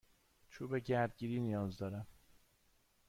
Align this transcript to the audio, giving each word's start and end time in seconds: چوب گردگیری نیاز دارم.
چوب 0.49 0.77
گردگیری 0.79 1.39
نیاز 1.39 1.77
دارم. 1.77 2.07